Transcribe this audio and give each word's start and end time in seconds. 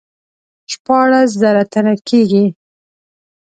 شپاړس 0.71 1.29
زره 1.41 1.63
تنه 1.71 1.93
کیږي. 2.07 2.45